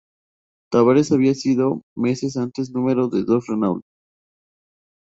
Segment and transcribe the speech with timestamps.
[0.71, 3.83] Tavares había sido meses antes número dos de Renault.